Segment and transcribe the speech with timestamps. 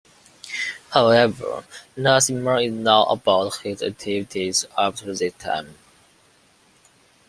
[0.89, 1.63] However,
[1.95, 5.75] nothing more is known about his activities after this time.